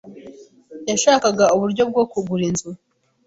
Yashakaga 0.89 1.45
uburyo 1.55 1.83
bwo 1.89 2.03
kugura 2.11 2.43
inzu. 2.49 2.69